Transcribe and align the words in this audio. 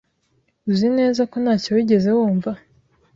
Uzi 0.69 0.87
neza 0.97 1.21
ko 1.31 1.35
ntacyo 1.43 1.69
wigeze 1.75 2.09
wumva? 2.17 2.51